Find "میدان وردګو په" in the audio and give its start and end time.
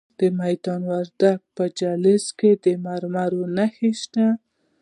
0.41-1.63